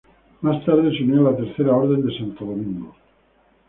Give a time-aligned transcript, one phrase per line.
[0.41, 2.95] Más tarde se unió a la Tercera Orden de Santo Domingo.